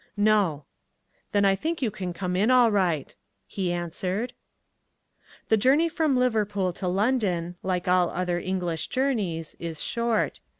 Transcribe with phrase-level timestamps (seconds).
[0.17, 0.65] "No."
[1.31, 3.15] "Then I think you can come in all right."
[3.45, 4.33] he answered.
[5.49, 10.39] The journey from Liverpool to London, like all other English journeys, is short.